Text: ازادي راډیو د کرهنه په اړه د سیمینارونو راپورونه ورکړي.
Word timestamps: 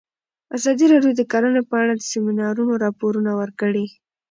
ازادي 0.57 0.85
راډیو 0.93 1.11
د 1.17 1.21
کرهنه 1.31 1.61
په 1.69 1.75
اړه 1.81 1.93
د 1.95 2.01
سیمینارونو 2.11 2.73
راپورونه 2.83 3.31
ورکړي. 3.41 3.85